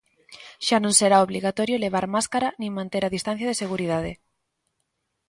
[0.65, 4.11] Xa non será obrigatorio levar máscara nin manter a distancia de seguridade.